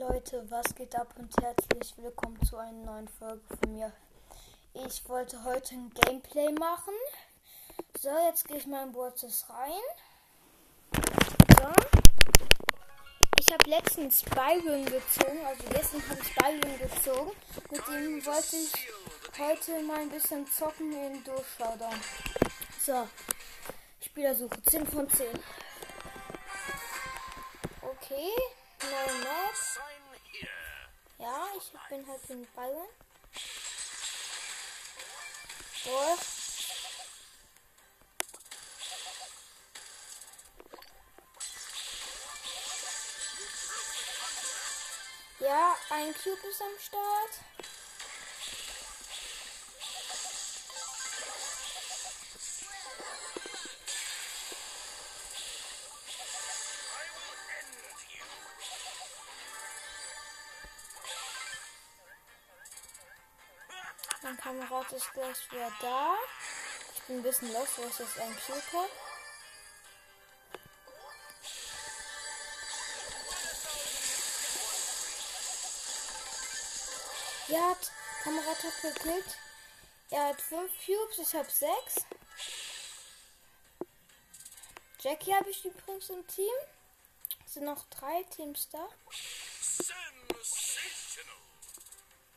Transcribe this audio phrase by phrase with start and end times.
[0.00, 3.92] Leute, was geht ab und herzlich willkommen zu einer neuen Folge von mir.
[4.72, 6.94] Ich wollte heute ein Gameplay machen.
[7.98, 9.82] So, jetzt gehe ich mal in Bortes rein.
[11.58, 11.68] So.
[13.38, 17.32] Ich habe letztens Byron gezogen, also gestern habe ich Byron gezogen.
[17.70, 18.88] Mit dem wollte ich
[19.38, 21.90] heute mal ein bisschen zocken in Durchschauder.
[22.82, 23.06] So,
[24.00, 25.26] Spielersuche 10 von 10.
[27.82, 28.30] Okay,
[28.80, 29.89] neue Map.
[31.20, 32.88] Ja, ich bin halt in Bayern.
[35.84, 36.16] So.
[45.40, 47.30] Ja, ein Cube ist am Start.
[64.30, 66.14] Mein Kamerad ist gleich wieder da.
[66.94, 68.88] Ich bin ein bisschen los, weil ich jetzt einen habe.
[77.48, 77.90] Ja, hat
[78.22, 79.38] Kamerad hat gekillt.
[80.10, 82.06] Er hat fünf Cubes, ich habe sechs.
[85.00, 86.54] Jackie habe ich übrigens im Team.
[87.44, 88.88] Es sind noch drei Teams da.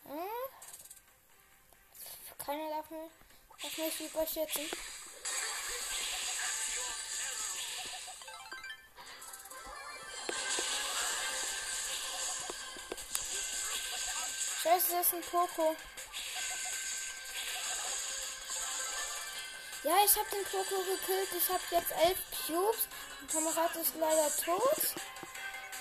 [0.05, 0.62] Hm?
[2.45, 3.11] Keiner darf mich,
[3.61, 4.69] darf mich überschätzen.
[14.61, 15.75] Scheiße, das ist ein Poco.
[19.83, 21.29] Ja, ich habe den Poco gekillt.
[21.37, 22.87] Ich habe jetzt elf Cubes.
[23.19, 24.95] Mein Kamerad ist leider tot.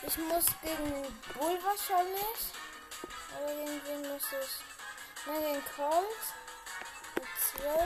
[0.06, 2.38] Ich muss gegen Bull wahrscheinlich.
[3.36, 5.26] Aber gegen wen muss ich?
[5.26, 6.51] Nein, gegen Colt.
[7.62, 7.78] 12.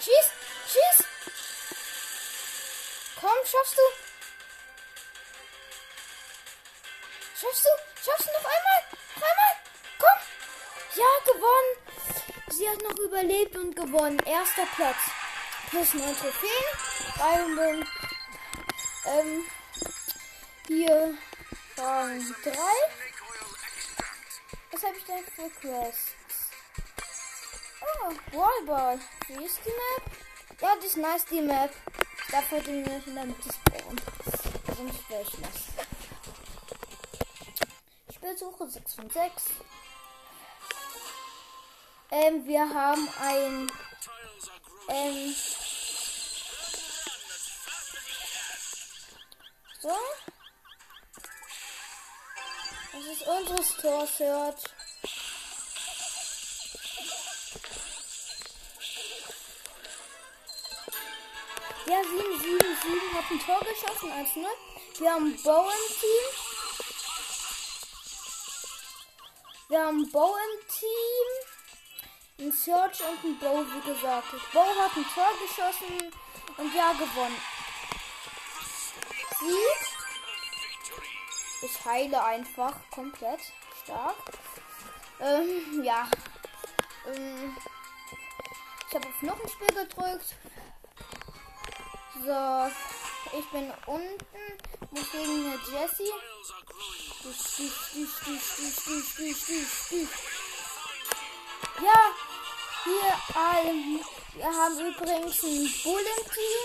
[0.00, 0.30] Schieß!
[0.66, 1.06] Schieß!
[3.20, 3.82] Komm, schaffst du!
[7.38, 7.68] Schaffst du?
[8.02, 8.82] Schaffst du noch einmal?
[9.14, 9.54] Noch einmal?
[9.98, 10.18] Komm!
[10.96, 11.72] Ja, gewonnen!
[12.48, 14.18] Sie hat noch überlebt und gewonnen.
[14.20, 14.96] Erster Platz.
[15.68, 16.66] Plus 9 Trophäen.
[17.18, 17.86] 300.
[19.04, 19.44] Ähm,
[20.66, 21.14] hier
[21.76, 22.52] waren 3.
[25.34, 26.14] Was habe ich denn für Quests?
[27.80, 28.98] Oh, Wallball.
[29.28, 30.60] Wie ist die Map?
[30.60, 31.70] Ja, die ist nice, die Map.
[32.26, 34.00] Ich darf heute nicht in der Mitte spawnen.
[34.76, 35.62] Sonst wäre ich nass.
[38.14, 39.44] Spielsuche 6 von 6.
[42.10, 43.72] Ähm, wir haben ein.
[44.88, 45.34] Ähm.
[49.80, 49.96] So.
[52.92, 54.81] Das ist unsere Store Search.
[61.86, 64.46] Ja, 7, 7, 7 hat ein Tor geschossen, 1-0.
[64.98, 66.26] Wir haben Bow im Team.
[69.68, 72.46] Wir haben Bow im Team.
[72.46, 74.52] Ein Search und ein Bow, wie gesagt.
[74.52, 76.12] Bow hat ein Tor geschossen
[76.56, 77.40] und ja, gewonnen.
[79.38, 79.92] Sieg.
[81.62, 83.40] Ich heile einfach komplett
[83.82, 84.16] stark.
[85.22, 86.08] Ähm, ja.
[87.06, 87.56] Ähm,
[88.88, 90.34] ich habe auf noch ein Spiel gedrückt.
[92.24, 92.70] So,
[93.38, 94.18] ich bin unten,
[94.90, 96.12] muss gegen eine Jessie.
[101.80, 102.14] Ja,
[102.84, 103.14] hier,
[103.64, 104.00] ähm,
[104.34, 106.64] wir haben übrigens ein Bullen-Team.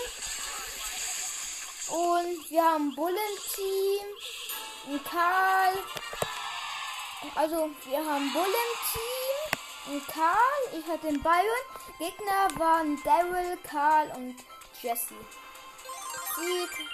[1.90, 4.06] Und wir haben ein Bullen-Team,
[4.88, 5.74] ein Karl.
[7.34, 9.58] Also, wir haben ein Bullen-Team,
[9.88, 11.66] ein Karl, ich hatte den Byron.
[11.98, 14.36] Gegner waren Daryl, Karl und
[14.80, 15.14] Jesse.
[16.36, 16.88] Sieg.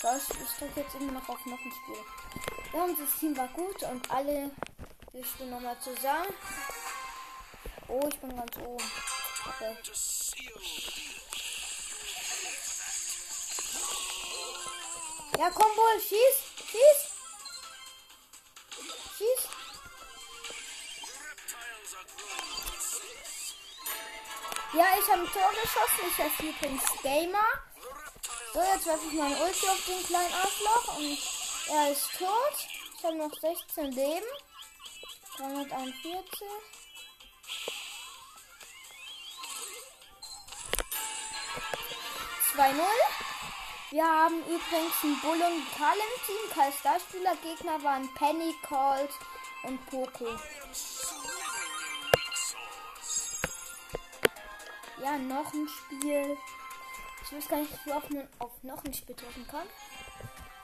[0.00, 2.04] So, ich, drücke jetzt immer noch auf noch ein Spiel.
[2.72, 4.50] Ja, unser Team war gut und alle,
[5.12, 6.32] wir spielen nochmal zusammen.
[7.88, 8.84] Oh, ich bin ganz oben.
[9.46, 9.76] Okay.
[15.38, 17.11] Ja, komm wohl, schieß, schieß.
[19.22, 19.48] Schieß.
[24.72, 26.04] Ja, ich habe ein Tor geschossen.
[26.08, 27.44] Ich heiße übrigens Gamer.
[28.52, 31.18] So, jetzt werfe ich mein Ulti auf den kleinen Arschloch und
[31.68, 32.68] er ist tot.
[32.98, 34.26] Ich habe noch 16 Leben.
[35.36, 36.48] 341.
[42.52, 43.41] Zwei null.
[43.92, 46.50] Wir haben übrigens einen Bull und Karl im Team.
[46.54, 49.10] Karl Starspieler Gegner waren Penny, Colt
[49.64, 50.28] und Poco.
[55.02, 56.38] Ja, noch ein Spiel.
[57.22, 59.68] Ich weiß gar nicht, wie oft man auf noch ein Spiel treffen kann.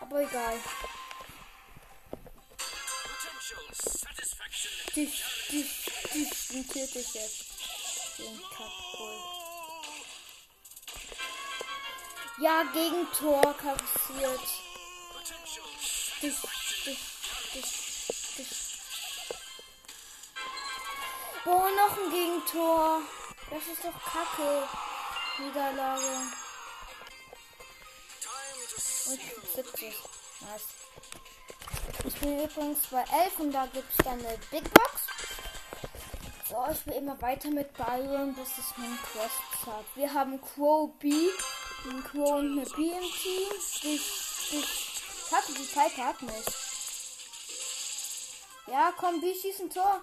[0.00, 0.58] Aber egal.
[4.96, 5.84] Dich, dich,
[6.14, 7.44] dich, den töte ich jetzt.
[8.18, 9.37] Den Kackbull.
[12.40, 14.40] Ja, Gegentor kassiert.
[16.22, 16.36] Dich.
[21.44, 23.02] Boah, noch ein Gegentor.
[23.50, 24.68] Das ist doch kacke.
[25.38, 26.02] Niederlage.
[29.06, 29.20] Und
[29.54, 29.94] 70.
[30.40, 30.62] Nice.
[32.04, 35.02] Ich bin übrigens bei 11 und da gibt es dann eine Big Box.
[36.48, 39.84] So, ich will immer weiter mit Byron, bis es mein Quest hat.
[39.96, 41.30] Wir haben Crow B,
[41.84, 43.02] ein Crow und eine Team.
[43.02, 43.84] Ich,
[44.52, 46.46] ich, hatte die Pipe hat mich.
[48.66, 50.02] Ja, komm, B schießt ein Tor.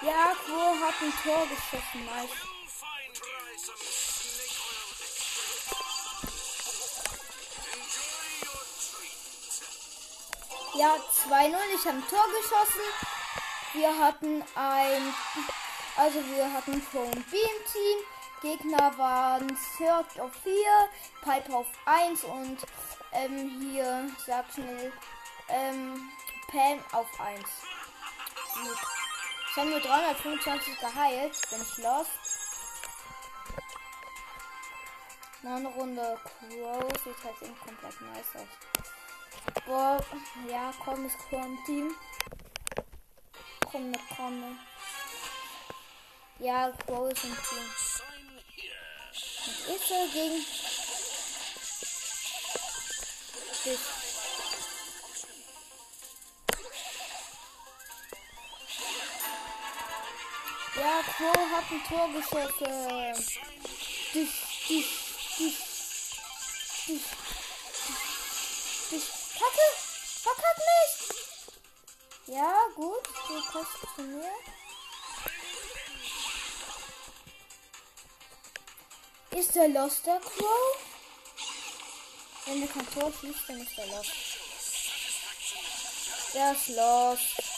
[0.00, 2.57] Ja, Quo hat ein Tor geschossen, nice.
[10.78, 12.80] Ja, 2-0, ich habe ein Tor geschossen.
[13.72, 15.12] Wir hatten ein,
[15.96, 17.98] also wir hatten Pro und B im Team.
[18.42, 20.54] Gegner waren Cirque auf 4,
[21.22, 22.58] Pipe auf 1 und
[23.10, 24.92] ähm, hier, sag schnell,
[25.48, 26.12] ähm,
[26.46, 27.40] Pam auf 1.
[27.40, 28.78] Gut.
[29.50, 31.50] Ich habe nur 325 geheilt.
[31.50, 32.10] Bin ich lost.
[35.42, 36.84] Noch Runde Crow.
[37.02, 38.77] Sieht halt eben komplett nice aus.
[39.68, 40.00] Boah,
[40.48, 41.94] ja, komm, ist Crow im Team.
[43.70, 44.58] Komm, ne, komm.
[46.38, 47.70] Ja, Crow ist im Team.
[49.66, 50.36] Und ich soll gegen
[53.64, 53.80] dich.
[60.76, 63.26] Ja, Crow hat ein Tor geschossen.
[64.14, 64.32] Dich,
[64.66, 64.88] dich,
[65.36, 65.56] dich,
[66.86, 67.37] dich.
[69.38, 69.68] Kacke!
[70.22, 72.36] Verkack mich!
[72.36, 73.06] Ja, gut.
[73.28, 74.32] Du kommst zu mir.
[79.30, 80.78] Ist der Lost der Crow?
[82.46, 84.12] Wenn der kein Tor schießt, dann ist der Lost.
[86.34, 87.57] Der ist Lost.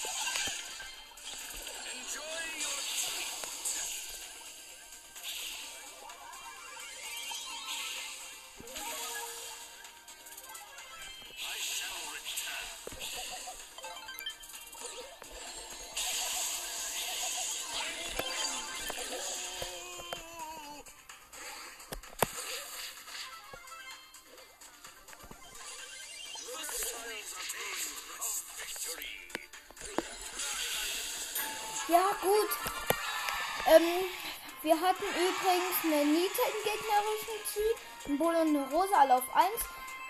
[35.85, 39.49] Eine Nita im gegnerischen Team, ein Bull und eine Rosa alle auf 1.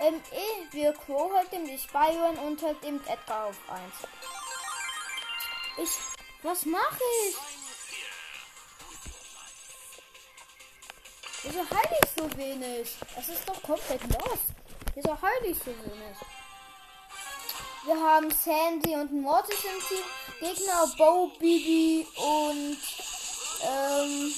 [0.01, 3.83] Ähm, eh, wir Crow halt nämlich Byron und halt eben Edgar auf 1.
[5.83, 5.91] Ich,
[6.43, 7.37] was mache ich?
[11.43, 12.97] Wieso heile ich so wenig?
[13.15, 14.39] Das ist doch komplett los.
[14.95, 16.17] Wieso heile ich so wenig?
[17.85, 20.05] Wir haben Sandy und Mortis im Team.
[20.41, 22.79] Gegner Bo, Bibi und
[23.63, 24.35] ähm,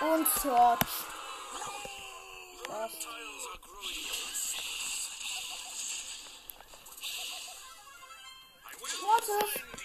[0.00, 0.78] und Search.
[2.68, 2.92] Das.
[9.02, 9.75] Mortis.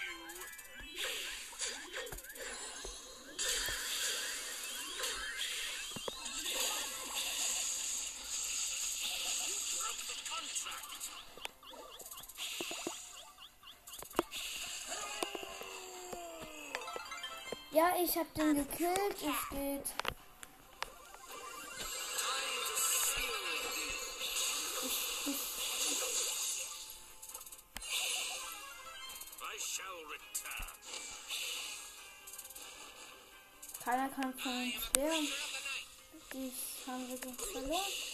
[17.72, 19.14] Ja, ich hab den gekillt.
[19.14, 19.94] Es geht.
[33.82, 35.28] Keiner kann von uns sterben.
[36.34, 36.52] Die
[36.86, 38.11] haben wir verloren.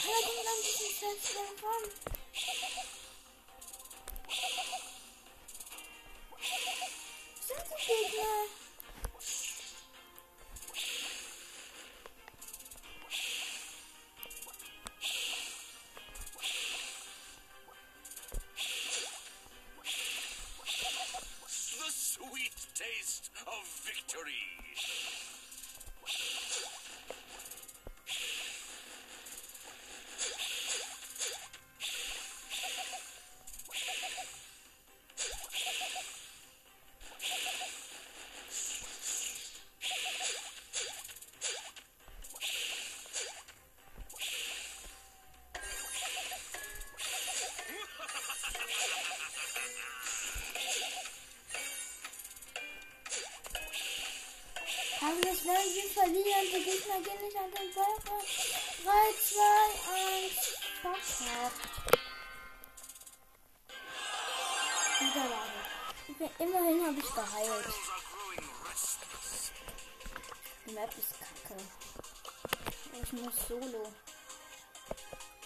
[0.00, 0.48] I don't know where
[1.44, 2.13] I'm from.
[56.04, 56.46] Verlieren?
[56.52, 58.00] Die Gegner gehen nicht an den ran.
[58.84, 58.92] 3,
[59.30, 59.42] 2,
[59.94, 60.34] 1,
[60.82, 61.62] verkackt.
[65.00, 65.60] Niederlage.
[66.06, 67.74] Ich immerhin habe ich geheilt.
[70.66, 71.60] Die Map ist kacke.
[73.02, 73.92] Ich muss solo.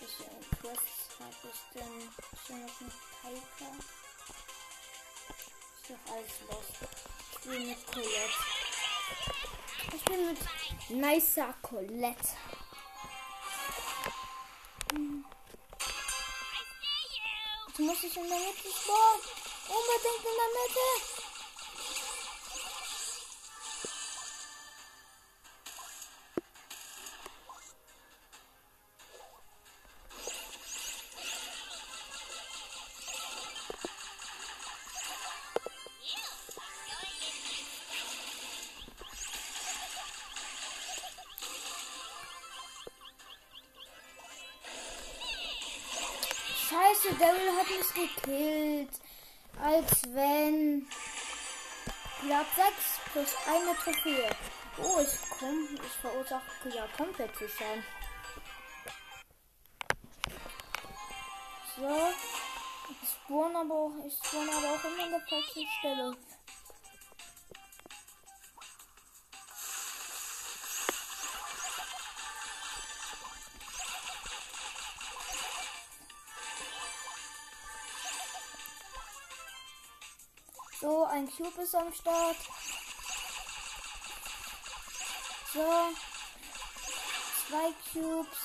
[0.00, 0.24] Welche
[0.60, 2.12] Quests habe ich denn?
[2.46, 3.72] Schon noch einen Piper?
[5.74, 6.68] Ist doch alles los.
[7.30, 9.47] Ich spiele mit Colette.
[9.94, 10.38] Ich bin mit
[10.90, 12.28] nicer Colette.
[14.92, 15.24] Hm.
[17.68, 19.22] Jetzt muss ich in der Mitte spawnen.
[19.68, 21.17] Unbedingt in der Mitte.
[47.98, 48.90] Gekillt.
[49.60, 50.86] Als wenn.
[52.20, 54.30] Platz 6 plus eine Trophäe.
[54.78, 57.84] Oh, ich komm, ich verursache ja komplett viel Schaden.
[61.76, 62.12] So.
[62.90, 66.16] Ich spawn aber auch, ich spawn aber auch immer an der falschen Stelle.
[81.08, 82.36] Ein Cube ist am Start.
[85.52, 85.94] So.
[87.48, 88.38] Zwei Cubes.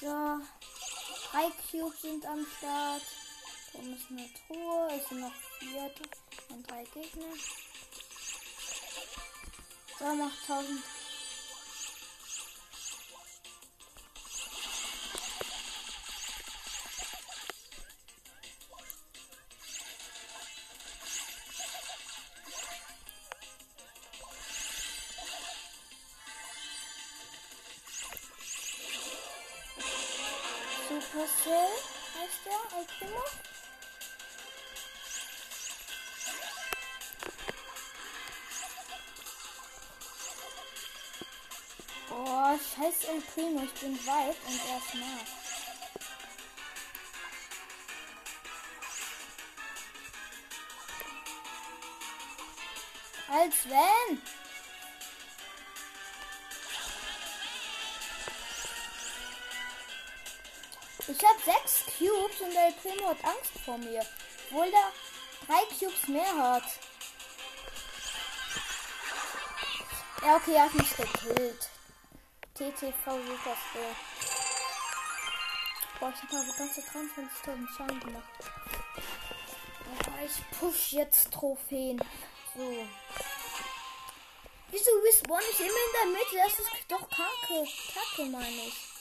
[0.00, 0.40] So.
[1.30, 3.02] Drei Cubes sind am Start.
[3.72, 4.88] Da ist eine Truhe.
[4.96, 5.90] Es sind noch vier
[6.50, 7.34] und drei Gegner.
[9.98, 11.01] So, macht 1000.
[32.74, 33.22] El Primo.
[42.10, 45.42] Oh, scheiß El Primo, ich bin weit und er ist nah.
[53.28, 54.41] Als wenn!
[61.12, 64.00] Ich habe sechs Cubes und der Primo hat Angst vor mir.
[64.48, 64.92] Obwohl der
[65.46, 66.62] drei Cubes mehr hat.
[70.22, 71.68] Ja, okay, er hat mich gekillt.
[72.54, 73.94] TTV Super Skill.
[76.00, 78.24] Boah, ich habe ganze 23.000 Schaden gemacht.
[80.06, 82.02] Aber ich push jetzt Trophäen.
[82.56, 82.86] So.
[84.70, 86.36] Wieso respawn ich immer in der Mitte?
[86.36, 87.68] Das ist doch kacke.
[87.92, 88.91] Kacke, meine ich.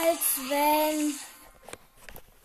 [0.00, 1.18] Als wenn.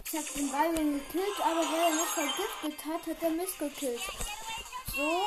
[0.05, 4.01] Ich hab den Byron gekillt, aber weil er nicht vergiftet hat, hat er mich gekillt.
[4.95, 5.21] So.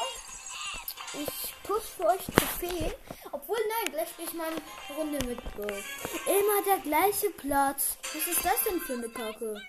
[1.18, 2.92] Ich push für euch Trophäen.
[3.26, 5.62] Ob Obwohl, nein, gleich spiele ich mal eine Runde mit Bo.
[5.62, 7.96] Immer der gleiche Platz.
[8.12, 9.62] Was ist das denn für eine Kacke?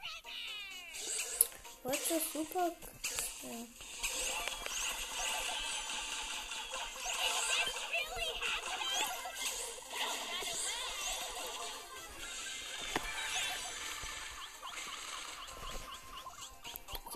[1.83, 2.71] Ist super?
[3.43, 3.86] Ja.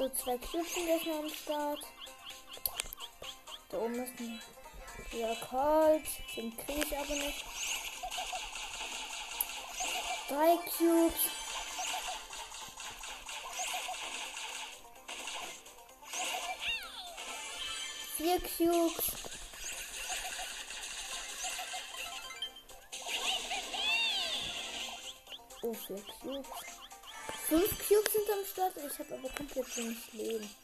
[0.01, 1.79] So, zwei Cubes sind am Start.
[3.69, 4.41] Da oben ist ein
[5.11, 6.07] ja, kalt.
[6.35, 7.45] Den kriege ich aber nicht.
[10.27, 11.13] Drei Cubes.
[18.17, 19.11] Vier Cubes.
[25.61, 26.80] Oh, vier Cubes.
[27.51, 28.77] Fünf Cubes sind am Start.
[28.77, 30.55] Ich habe aber komplett wenig Leben.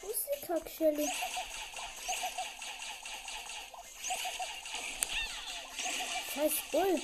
[0.00, 1.08] Wo ist die Kackschelle?
[6.32, 7.00] Scheiß Bull.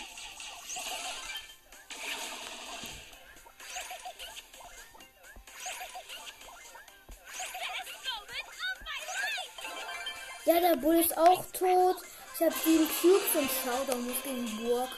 [11.17, 11.97] Auch tot.
[12.35, 14.91] Ich habe sieben Cubes und Showdown muss gegen Burg.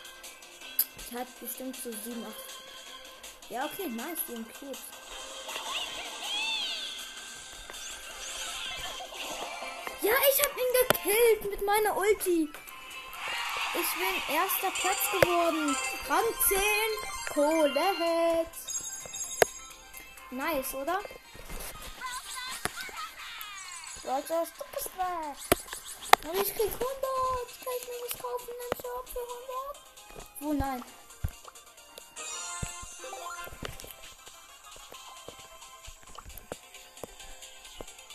[0.99, 3.51] Ich hatte bestimmt so sieben, acht.
[3.51, 4.79] Ja, okay, nice, sieben Cubes.
[10.03, 12.51] Ja, ich habe ihn gekillt mit meiner Ulti.
[13.75, 15.77] Ich bin erster Platz geworden.
[16.09, 16.59] Rang 10.
[17.33, 18.47] Kohle
[20.31, 21.01] Nice, oder?
[24.05, 25.68] Leute, du bist weg.
[26.25, 26.83] Und ich krieg 100.
[27.65, 30.41] Kann ich mir nicht kaufen im Shop für 100?
[30.41, 30.83] Wo, nein.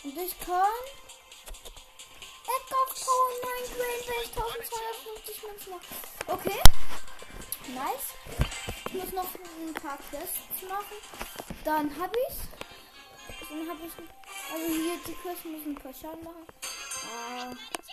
[0.04, 0.84] Und ich kann...
[2.46, 5.86] Edgar Power 9 Grain, wenn ich 1250 Münzen mache.
[6.26, 6.60] Okay.
[7.74, 8.08] Nice.
[8.86, 10.98] Ich muss noch ein paar Quests machen.
[11.64, 12.36] Dann habe ich.
[13.48, 13.92] Dann habe ich.
[14.52, 16.46] Also hier die Quests müssen ein paar Schaden machen.
[17.06, 17.83] Ah.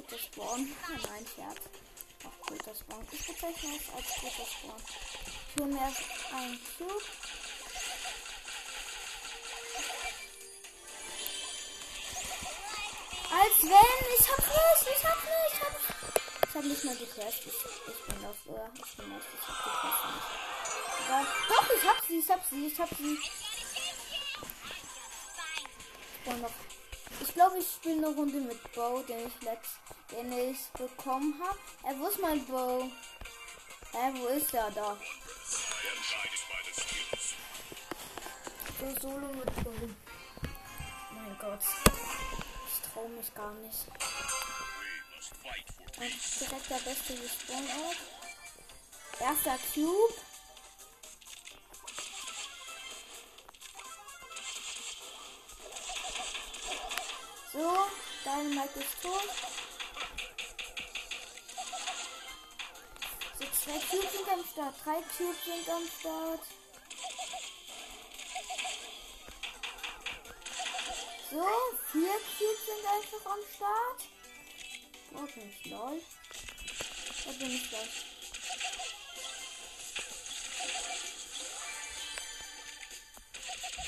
[0.00, 0.66] Guter Spawn.
[0.82, 1.60] Ah, nein, Scherz.
[2.24, 3.06] Ach, guter Spawn.
[3.12, 4.82] Ich bezeichne es als guter Spawn.
[5.48, 6.00] Ich hole mir erst
[6.32, 7.04] einen Cube.
[13.30, 15.74] Als wenn, ich hab nicht, ich hab nicht, ich hab
[16.48, 17.42] Ich hab nicht mal Quest.
[17.44, 20.28] Ich, ich bin auf, äh, ich bin auf, ich hab Quest nicht.
[21.10, 23.18] Aber, doch, ich hab sie, ich hab sie, ich hab sie.
[26.24, 26.69] Ich, noch,
[27.20, 29.78] ich glaube, ich spiele eine Runde mit Bo, den ich letzt,
[30.12, 31.58] den ich bekommen habe.
[31.84, 32.90] Äh, wo ist mein Bo?
[33.92, 34.96] Hä, wo ist er da?
[38.78, 39.72] So solo mit Bo.
[41.12, 41.60] Mein Gott
[42.92, 43.86] traue mich gar nicht.
[45.96, 49.20] Und direkt der beste gesprungen auch.
[49.20, 50.29] Erster Cube.
[57.52, 57.88] So,
[58.24, 59.28] Dynamite ist tot.
[63.38, 66.40] So, zwei Cubes sind am Start, drei Cubes sind am Start.
[71.28, 71.46] So,
[71.90, 74.00] vier Cubes sind einfach am Start.
[75.24, 76.02] Okay, lol.
[77.24, 78.04] Da bin ich gleich.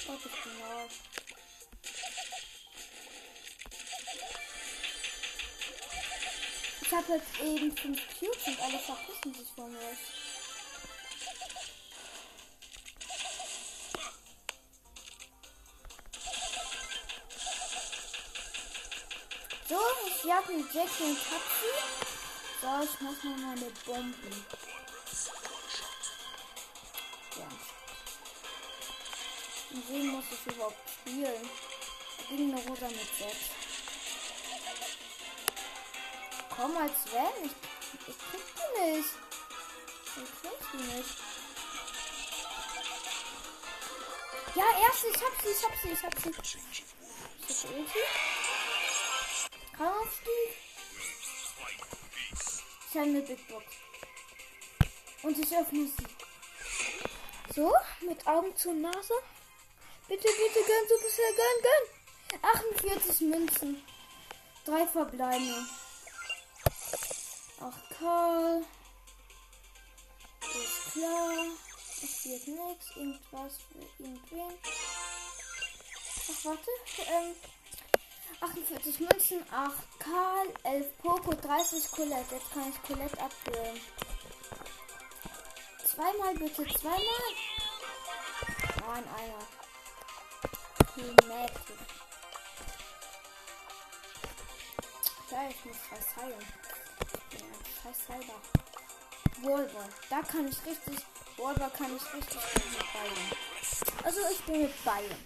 [0.08, 1.11] Okay, ich bin lol.
[6.92, 9.78] Ich habe jetzt eben fünf Cubes und alle verpissen sich von mir.
[19.66, 21.72] So, ich jag einen Jackie und Taxi.
[22.60, 24.46] So, ich mach mal meine Bomben.
[27.38, 27.48] Ja.
[29.70, 31.48] Und wen muss ich überhaupt spielen?
[32.28, 33.61] Gegen eine Rosa mit 6.
[36.56, 37.44] Komm als wenn.
[37.44, 37.52] Ich,
[38.08, 39.10] ich krieg die nicht.
[40.06, 41.16] Ich krieg die nicht.
[44.54, 46.28] Ja, erst, ich hab sie, ich hab sie, ich hab sie.
[46.28, 48.02] Ich hab sie.
[49.82, 50.52] Aufstieg.
[52.88, 53.64] Ich habe eine Big Box.
[55.22, 57.54] Und ich öffne sie.
[57.54, 59.14] So, mit Augen zur Nase.
[60.08, 62.40] Bitte, bitte, gönn, so bisher, gönn, gönn.
[62.42, 63.82] 48 Münzen.
[64.66, 65.66] Drei verbleibende.
[68.02, 68.64] Karl.
[70.40, 71.30] Ist klar.
[72.00, 72.96] passiert nichts.
[72.96, 74.58] Irgendwas für irgendwen.
[76.30, 76.70] Ach, warte.
[76.98, 77.36] Ähm,
[78.40, 82.34] 48 Münzen, 8 Karl, 11 Poco, 30 Colette.
[82.34, 83.80] Jetzt kann ich Colette abführen.
[85.84, 87.00] Zweimal bitte, zweimal.
[88.80, 89.46] Nein, einer.
[90.96, 91.78] Die Mädchen.
[95.30, 96.61] Ja, ich muss was heilen.
[97.32, 97.46] Ja,
[97.82, 98.40] scheiß Cyber.
[99.42, 99.88] Wolver.
[100.10, 101.04] Da kann ich richtig.
[101.36, 104.04] Wolver kann ich richtig gut mit Bayern.
[104.04, 105.24] Also ich bin mit Bayern.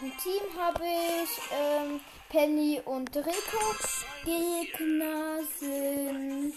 [0.00, 3.76] Im Team habe ich ähm, Penny und Rico.
[4.24, 6.54] Gegner sind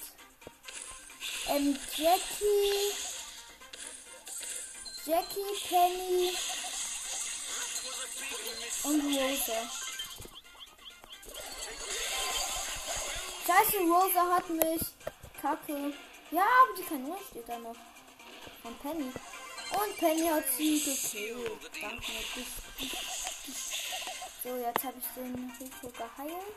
[1.49, 2.91] ähm, Jackie,
[5.05, 6.31] Jackie, Penny
[8.84, 9.85] und Rosa.
[13.45, 14.81] Scheiße, Rosa hat mich.
[15.39, 15.93] Kacke.
[16.31, 17.75] Ja, aber die Kanone steht da noch.
[18.63, 19.12] Von Penny.
[19.71, 21.51] Und Penny hat sie gekillt.
[21.79, 22.12] Danke.
[24.43, 26.55] So, jetzt habe ich den Rico geheilt.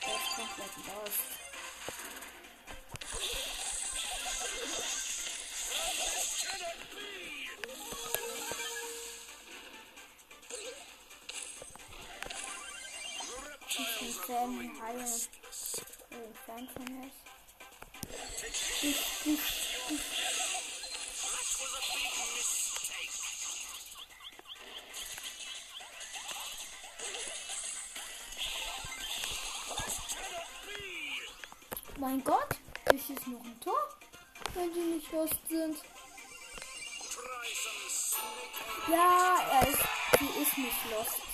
[0.00, 0.70] Ist komplett.
[0.70, 0.94] Ich bin
[6.48, 7.15] Fan
[14.28, 15.20] heilen.
[16.10, 17.10] Oh, Fan von mir.
[18.82, 19.46] Ich.
[31.98, 32.56] Mein Gott,
[33.10, 33.74] ist noch ein Tor,
[34.54, 35.78] wenn die nicht lost sind.
[38.88, 39.78] Ja, er ist,
[40.20, 41.25] die ist nicht lost.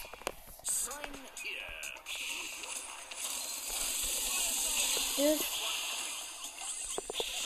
[5.23, 5.39] Das,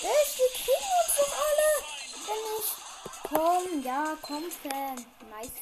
[0.00, 1.70] das, die kriegen uns doch alle.
[2.26, 2.68] Wenn ich,
[3.22, 4.96] komm, ja, komm, Fan.
[5.28, 5.52] Nice.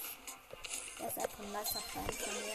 [1.01, 2.55] Er ist einfach ein nicer Fan von mir.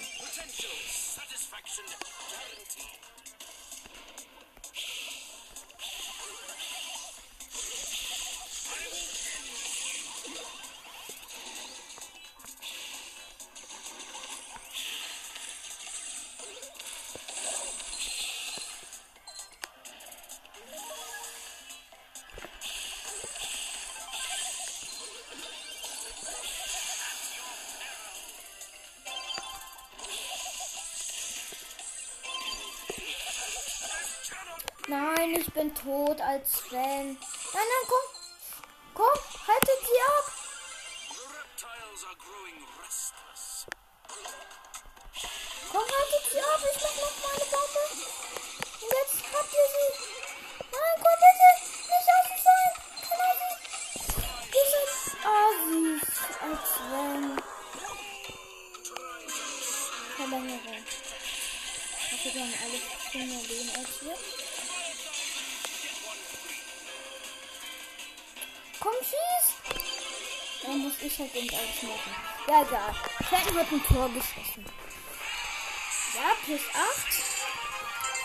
[35.84, 37.06] Tot als Fan.
[37.06, 37.18] Nein,
[37.54, 38.08] nein, komm.
[38.94, 40.26] Komm, haltet sie ab.
[45.72, 46.62] Komm, haltet sie ab.
[46.70, 47.84] Ich mach noch meine Bombe.
[48.82, 49.90] Und jetzt habt ihr sie.
[50.72, 51.50] Nein, komm bitte.
[51.90, 52.72] Nicht außen sein.
[53.10, 53.54] Kann sie.
[54.58, 54.92] Ihr seid
[55.26, 56.08] Asis
[56.42, 57.26] als Fan.
[60.18, 60.84] Verlängerung.
[62.02, 62.80] Ich hoffe, wir haben alle
[63.12, 64.49] viel mehr Leben als wir.
[68.80, 69.80] Komm, schieß!
[70.64, 72.16] Dann muss ich halt nicht alles machen.
[72.48, 72.96] Ja, egal.
[73.30, 74.66] Fenton hat ein Tor geschossen.
[76.16, 77.30] Ja, plus 8.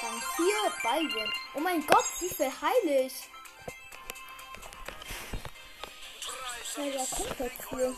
[0.01, 0.47] Dann 4
[0.83, 1.33] Ballwin.
[1.55, 3.15] Oh mein Gott, wie viel heile ich?
[6.77, 7.97] Ja, ja, komplett cool.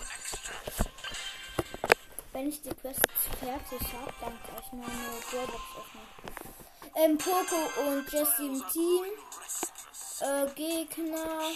[2.33, 3.01] Wenn ich die Quest
[3.40, 6.07] fertig habe, dann kann ich nur eine Brawlbox öffnen.
[6.95, 9.05] Ähm, Poco und Jesse im Team.
[10.21, 11.51] Äh, Gegner.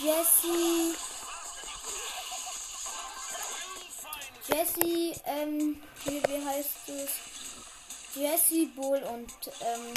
[0.00, 0.94] Jesse.
[4.46, 7.10] Jesse, ähm, wie, wie heißt es?
[8.14, 9.94] Jesse, Bull und, ähm,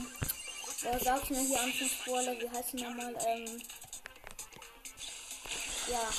[0.81, 3.61] wer sagt mir hier Anfangsbrawler, wie heißt die nochmal, ähm,
[5.87, 6.09] ja.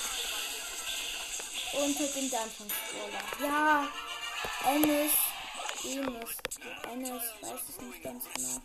[1.81, 3.23] Und halt den Anfangsbrawler.
[3.41, 3.89] Ja,
[4.67, 5.13] Ennis,
[5.85, 6.37] Enes,
[6.93, 8.63] Ennis, weiß ich nicht ganz genau.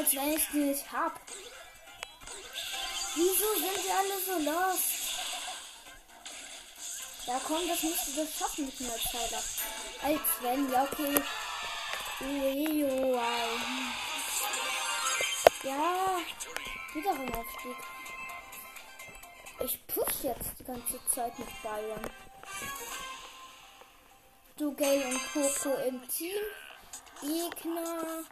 [0.00, 1.20] Als wenn ich die nicht hab.
[3.14, 4.80] Wieso sind die alle so lost?
[7.26, 9.44] Ja komm, das musst du doch schaffen mit Zeit ab.
[10.02, 11.22] Als wenn, ja okay.
[12.22, 13.60] Ueo, wow.
[15.64, 16.18] Ja,
[16.94, 17.76] wieder ein Aufstieg.
[19.62, 22.10] Ich push jetzt die ganze Zeit mit Bayern.
[24.56, 26.40] Du, Gale und Coco im Team.
[27.20, 28.24] Gegner.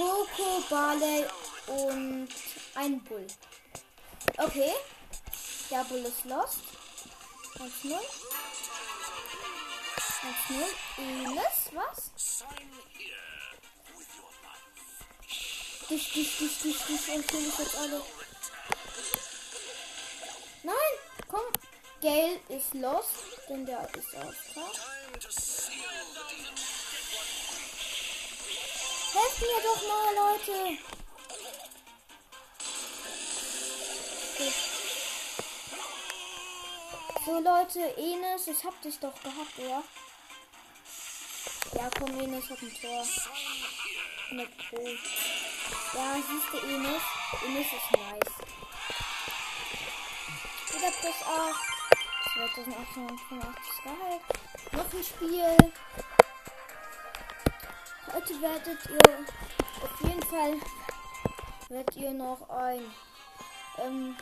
[0.00, 1.26] Coco, Barley
[1.66, 2.28] und
[2.74, 3.26] ein Bull.
[4.38, 4.72] Okay.
[5.70, 6.60] Der Bull ist lost.
[7.58, 7.98] 1-0.
[10.48, 10.64] 1-0.
[10.96, 12.10] Ines, was?
[15.90, 18.02] Dich, dich, dich, dich, dich kill ich jetzt alle.
[20.62, 20.74] Nein,
[21.28, 21.44] komm.
[22.00, 23.10] Gale ist lost,
[23.50, 25.79] denn der ist auf Tag.
[29.12, 30.78] Helft mir doch mal, Leute.
[37.26, 39.82] So, Leute, Enes, ich hab dich doch gehabt, oder?
[41.74, 43.06] Ja, komm, Enes hat ein Tor.
[44.30, 44.86] Mit Pro.
[45.94, 47.02] Ja, siehst du, Enes?
[47.46, 48.34] Enes ist nice.
[50.72, 51.80] Wieder plus 8.
[52.34, 54.22] 2885 Gehalt.
[54.72, 55.72] Noch ein Spiel.
[58.12, 59.26] Heute werdet ihr
[59.82, 60.54] auf jeden Fall
[61.68, 62.82] werdet ihr noch ein
[63.78, 64.16] ähm,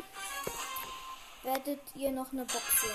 [1.42, 2.90] werdet ihr noch eine Box sehen.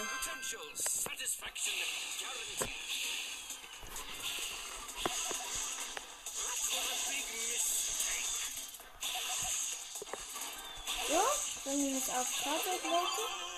[11.07, 13.52] So, wenn ihr nicht auf Karte Leute.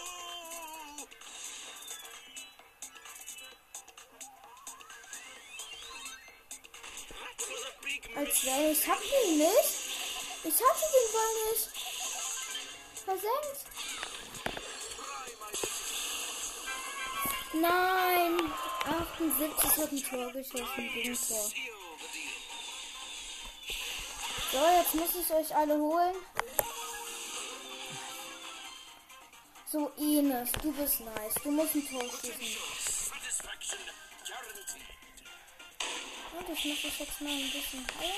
[8.16, 9.74] Als wäre ich hab den nicht.
[10.44, 11.70] Ich hatte den Ball nicht.
[13.04, 13.60] Versenkt.
[17.54, 18.54] Nein.
[18.86, 21.52] 78 hat ein Tor geschossen gegen Tor.
[24.52, 26.16] So, jetzt muss ich euch alle holen.
[29.72, 31.34] So, Ines, du bist nice.
[31.44, 32.75] Du musst ein Tor schießen.
[36.66, 38.12] Und ich jetzt mal ein bisschen heiler.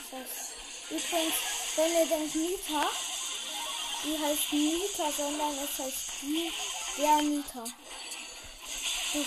[0.00, 0.52] Das heißt,
[0.88, 1.34] übrigens,
[1.74, 2.90] wenn ihr denkt Nita,
[4.04, 6.52] die heißt Nita, sondern es heißt die,
[6.96, 7.64] der Nita.
[9.12, 9.24] Du,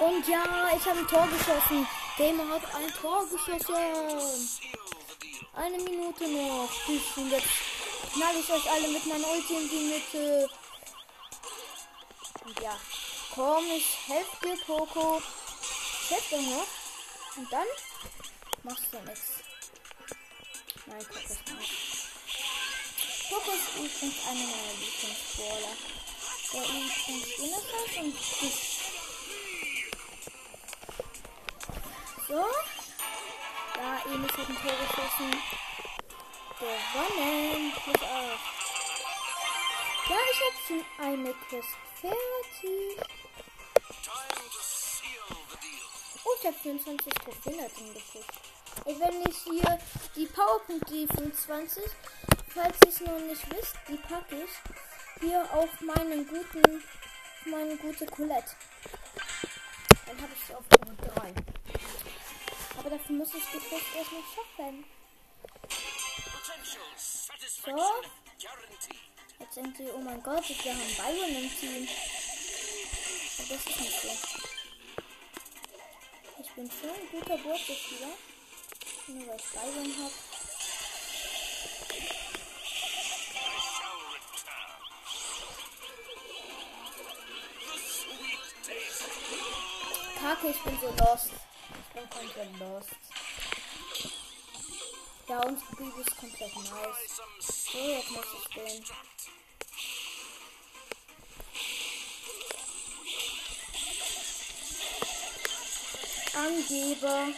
[0.00, 1.86] Und ja, ich habe ein Tor geschossen.
[2.16, 4.48] Gamer hat ein Tor geschossen.
[5.54, 6.70] Eine Minute noch.
[6.88, 7.48] Und jetzt
[8.14, 10.48] knall ich euch alle mit meiner Ulti in die Mitte.
[12.62, 12.80] Ja,
[13.34, 15.20] komm, ich helfe dir, Poco.
[16.02, 16.66] Ich helfe dir noch.
[17.36, 17.66] Und dann
[18.62, 19.32] machst du nichts.
[20.86, 21.74] Nein, Poco ist nicht.
[23.28, 25.76] Poco ist übrigens einer meiner Lieblingsbrawler.
[26.52, 28.69] Der übrigens Innocent und ich.
[32.30, 32.36] So.
[32.36, 35.30] Ja, Enis hat ein Tor geschossen.
[36.60, 37.72] Gewonnen.
[37.82, 38.40] Plus auf.
[40.08, 43.00] Ja, ich habe schon eine Quest fertig.
[46.24, 48.30] Oh, ich habe 24 Trophäen da drin gepusht.
[48.84, 49.78] Ey, wenn ich hier
[50.14, 51.82] die Powerpunkte, die 25,
[52.54, 56.84] falls ihr es noch nicht wisst, die packe ich hier auf meinen guten,
[57.46, 58.54] meine gute Colette.
[60.06, 61.34] Dann habe ich sie auf Nummer 3.
[62.78, 64.84] Aber dafür muss ich die Quest erst noch schaffen.
[68.40, 68.96] Guaranteed.
[69.38, 71.88] Jetzt denkt ihr, oh mein Gott, wir haben Byron im Team.
[73.38, 74.08] Aber das ist nicht so.
[76.40, 78.08] Ich bin schon ein guter Bordspieler.
[79.08, 80.12] Nur weil ich Byron habe.
[90.20, 91.30] Kacke, ich bin so lost.
[92.08, 92.88] Komplett lost.
[95.28, 97.20] Ja, unsere Bibi ist komplett nice.
[97.40, 98.84] So, jetzt muss ich den.
[106.34, 107.28] Angeber.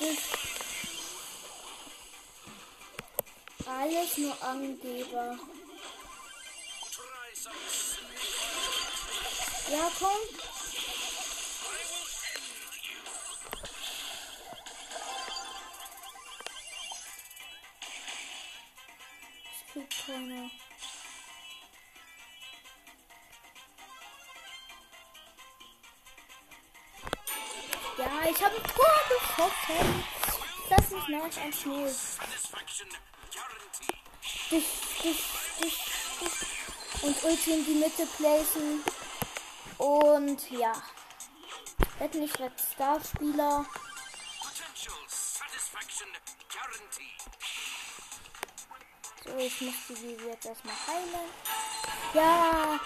[0.00, 0.18] Ich.
[3.66, 5.38] Alles nur Angeber.
[9.70, 10.45] Ja, komm.
[20.06, 20.50] Keiner.
[27.98, 29.50] Ja, ich habe ein Tor.
[30.68, 31.90] Das ist nach ein Schnee.
[34.50, 34.66] Dich,
[35.02, 35.24] dich,
[35.60, 35.84] dich,
[36.20, 37.02] dich.
[37.02, 38.84] Und Ulti in die Mitte placen.
[39.78, 40.72] Und ja.
[41.98, 43.66] Wetten, ich werde Starspieler.
[43.66, 43.85] Potential
[49.46, 51.30] ich muss die jetzt erstmal heilen.
[52.14, 52.80] Ja,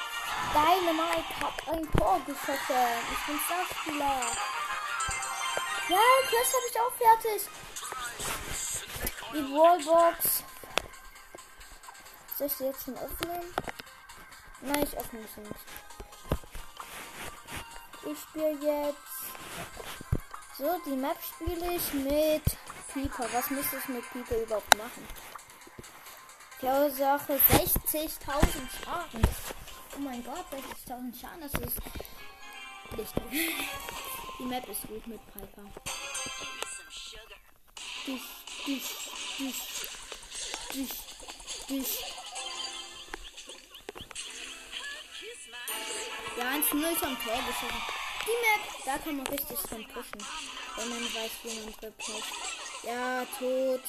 [0.53, 3.01] Dynamite hat ein Tor geschossen.
[3.13, 4.21] Ich bin Starspieler.
[5.89, 7.49] Ja, Quest habe ich auch fertig.
[9.33, 10.45] Die Wallbox.
[12.37, 13.55] Soll ich sie jetzt schon öffnen?
[14.61, 15.67] Nein, ich öffne sie nicht.
[18.05, 18.99] Ich spiele jetzt.
[20.59, 22.45] So, die Map spiele ich mit
[22.93, 23.27] Pieper.
[23.33, 25.09] Was müsste ich mit Pieper überhaupt machen?
[26.61, 28.19] Verursache 60.000
[28.85, 29.23] Schaden.
[29.97, 30.45] Oh mein Gott,
[30.87, 31.81] 60.000 Schaden, das ist
[32.99, 33.57] richtig.
[34.39, 35.63] Die Map ist gut mit Piper.
[38.07, 38.23] Dich,
[38.67, 38.85] dich,
[39.39, 39.63] dich,
[40.75, 40.91] dich,
[41.69, 42.05] dich.
[46.37, 47.83] Ja, 1-0 vom Tor geschossen.
[48.27, 50.27] Die Map, da kann man richtig von pushen.
[50.77, 52.03] Wenn man weiß, wie man drückt.
[52.83, 53.83] Ja, tot.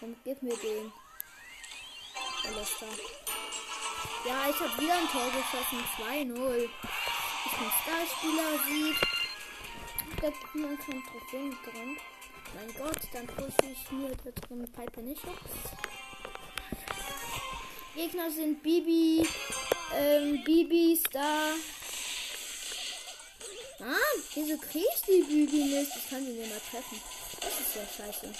[0.00, 0.90] Komm, gib mir den.
[2.46, 2.70] Alles.
[4.26, 5.84] Ja, ich habe wieder ein Tor geschossen.
[5.98, 6.68] 2-0.
[7.44, 8.96] Ich bin Starspieler, Sieg.
[10.22, 11.98] Da sind schon Trophäen drin.
[12.54, 15.36] Mein Gott, dann pushe ich mir da drin Pipe nicht hoch.
[17.94, 19.28] Gegner sind Bibi,
[19.94, 21.54] ähm, Bibi, Star.
[23.80, 25.92] Ah, wieso krieg ich die Bibi nicht?
[25.94, 27.00] Ich kann sie nicht mal treffen.
[27.40, 28.34] Das ist ja scheiße.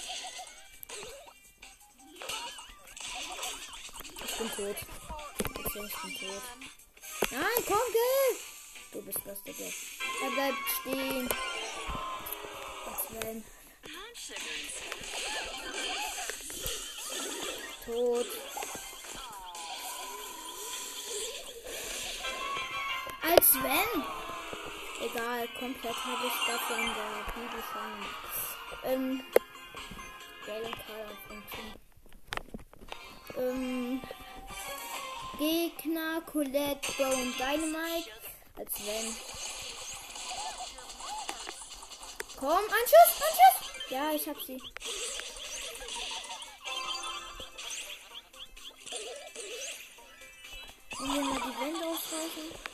[4.23, 4.75] Ich bin tot.
[5.39, 6.41] Ich bin tot.
[7.31, 8.37] Nein, komm, geh!
[8.91, 9.65] Du bist das, Digga.
[10.23, 11.29] Er bleibt stehen.
[12.85, 13.43] Was wenn?
[17.85, 18.27] Tot.
[23.21, 24.03] Als wenn.
[25.09, 28.91] Egal, komplett habe ich dafür in der Bibel schon.
[28.91, 29.23] Ähm.
[30.45, 30.71] Gale
[33.37, 34.01] Ähm.
[35.37, 38.11] Gegner, Colette, Bone, Dynamite.
[38.57, 39.15] Als wenn.
[42.37, 43.89] Komm, ein Schuss, ein Schuss.
[43.89, 44.61] Ja, ich hab sie.
[50.99, 52.71] Und wir mal die Wände ausreißen.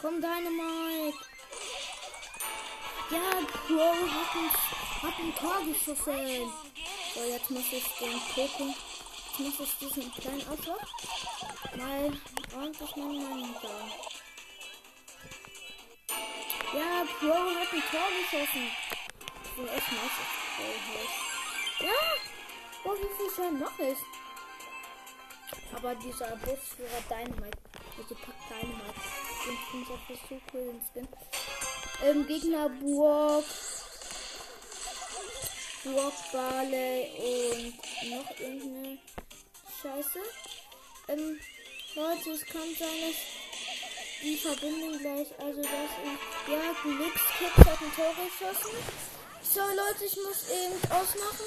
[0.00, 1.18] Komm, Dynamite.
[3.10, 4.50] Ja, Bro hat ein,
[5.02, 6.52] hat ein Tor geschossen.
[7.12, 8.74] So, jetzt muss ich den Pokémon.
[9.38, 10.76] Jetzt muss ich diesen kleinen Auto
[11.76, 12.12] mal
[12.54, 13.92] ordentlich Meinung sagen.
[16.72, 18.70] Ja, Pro hat ein Tor geschossen.
[19.44, 20.20] Ich bin echt nice.
[21.80, 21.98] Ja!
[22.84, 24.04] Oh, wie viel Schein noch ist.
[25.74, 27.58] Aber dieser Busführer Dynamite,
[27.98, 29.00] also packt Dynamite.
[29.46, 31.08] Den finde ich einfach so cool, den Skin.
[32.02, 33.44] Ähm, Gegner Burg.
[35.84, 38.98] Burg, Barley und noch irgendeine
[39.82, 40.18] Scheiße.
[41.08, 41.38] Ähm,
[41.94, 43.16] Leute, es kann sein, dass
[44.22, 48.76] die Verbindung gleich, also das ist, ja, Glückskips hat ein Tor geschossen.
[49.42, 51.46] So, Leute, ich muss eben ausmachen.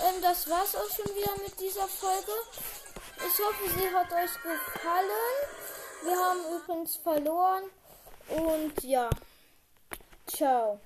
[0.00, 2.32] Ähm, das war's auch schon wieder mit dieser Folge.
[3.16, 5.48] Ich hoffe, sie hat euch gefallen.
[6.02, 7.64] Wir haben übrigens verloren.
[8.28, 9.08] Und ja.
[10.28, 10.80] Ciao.